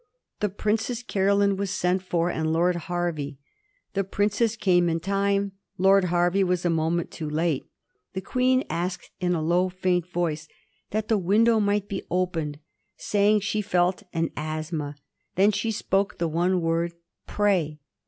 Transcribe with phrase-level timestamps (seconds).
[0.39, 3.37] The Princess Caroline was sent for, and Lord Hervey.
[3.93, 7.67] The princess came in time; Lord Her vey was a moment too late.
[8.13, 10.47] The Queen asked in a low, faint voice
[10.89, 12.57] that the window might be opened,
[12.97, 14.95] saying she felt an asthma.
[15.35, 16.93] Then she spoke the one word,"
[17.27, 17.79] Pray."